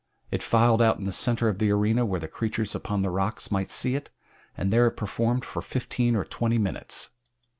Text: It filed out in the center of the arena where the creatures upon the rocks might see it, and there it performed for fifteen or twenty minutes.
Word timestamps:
It 0.31 0.41
filed 0.41 0.81
out 0.81 0.97
in 0.97 1.03
the 1.03 1.11
center 1.11 1.47
of 1.47 1.59
the 1.59 1.69
arena 1.69 2.07
where 2.07 2.19
the 2.19 2.27
creatures 2.27 2.73
upon 2.73 3.03
the 3.03 3.11
rocks 3.11 3.51
might 3.51 3.69
see 3.69 3.93
it, 3.93 4.09
and 4.57 4.73
there 4.73 4.87
it 4.87 4.97
performed 4.97 5.45
for 5.45 5.61
fifteen 5.61 6.15
or 6.15 6.25
twenty 6.25 6.57
minutes. 6.57 7.11